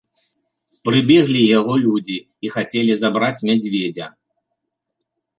[0.87, 2.15] Прыбеглі яго людзі
[2.47, 4.07] і хацелі забраць мядзведзя.